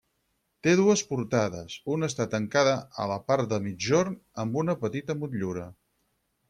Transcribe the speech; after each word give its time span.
Té 0.67 0.71
dues 0.79 1.03
portades, 1.09 1.75
una 1.97 2.09
està 2.13 2.27
tancada 2.33 2.73
a 3.05 3.07
la 3.13 3.19
part 3.29 3.53
de 3.55 3.63
migjorn 3.69 4.21
amb 4.45 4.63
una 4.65 4.77
petita 4.85 5.23
motllura. 5.25 5.73